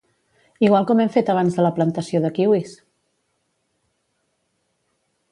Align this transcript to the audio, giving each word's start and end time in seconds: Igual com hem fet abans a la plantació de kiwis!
Igual 0.67 0.85
com 0.91 1.01
hem 1.01 1.09
fet 1.15 1.27
abans 1.33 1.57
a 1.59 1.65
la 1.65 1.71
plantació 1.75 2.21
de 2.23 2.31
kiwis! 2.37 2.73